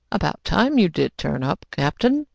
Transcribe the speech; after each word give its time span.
"About 0.11 0.43
time 0.43 0.79
you 0.79 0.89
did 0.89 1.15
turn 1.15 1.43
up, 1.43 1.63
captain! 1.69 2.25